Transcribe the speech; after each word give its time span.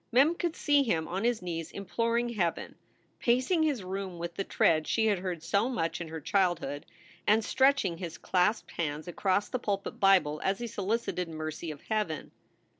Mem 0.11 0.33
could 0.33 0.55
see 0.55 0.81
him 0.81 1.07
on 1.07 1.23
his 1.23 1.43
knees 1.43 1.69
imploring 1.69 2.29
Heaven, 2.29 2.73
pacing 3.19 3.61
his 3.61 3.83
room 3.83 4.17
with 4.17 4.33
the 4.33 4.43
tread 4.43 4.87
she 4.87 5.05
had 5.05 5.19
heard 5.19 5.43
so 5.43 5.69
much 5.69 6.01
in 6.01 6.07
her 6.07 6.19
child 6.19 6.59
hood, 6.59 6.87
and 7.27 7.45
stretching 7.45 7.99
his 7.99 8.17
clasped 8.17 8.71
hands 8.71 9.07
across 9.07 9.47
the 9.47 9.59
pulpit 9.59 9.99
Bible 9.99 10.41
as 10.43 10.57
he 10.57 10.65
solicited 10.65 11.29
mercy 11.29 11.69
of 11.69 11.83
Heaven. 11.83 12.31